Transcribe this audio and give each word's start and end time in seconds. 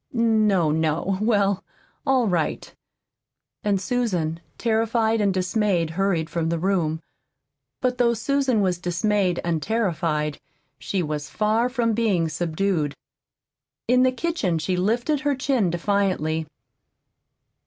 "No, 0.13 0.71
no; 0.71 1.19
well, 1.21 1.63
all 2.07 2.27
right!" 2.27 2.73
And 3.63 3.79
Susan, 3.79 4.39
terrified 4.57 5.21
and 5.21 5.31
dismayed, 5.31 5.91
hurried 5.91 6.27
from 6.27 6.49
the 6.49 6.57
room. 6.57 7.03
But 7.81 7.99
though 7.99 8.15
Susan 8.15 8.61
was 8.61 8.79
dismayed 8.79 9.39
and 9.43 9.61
terrified, 9.61 10.39
she 10.79 11.03
was 11.03 11.29
far 11.29 11.69
from 11.69 11.93
being 11.93 12.29
subdued. 12.29 12.95
In 13.87 14.01
the 14.01 14.11
kitchen 14.11 14.57
she 14.57 14.75
lifted 14.75 15.19
her 15.19 15.35
chin 15.35 15.69
defiantly. 15.69 16.47